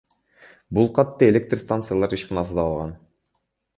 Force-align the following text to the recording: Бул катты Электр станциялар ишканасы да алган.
Бул 0.77 0.87
катты 0.95 1.29
Электр 1.33 1.61
станциялар 1.65 2.19
ишканасы 2.19 2.59
да 2.61 2.67
алган. 2.71 2.97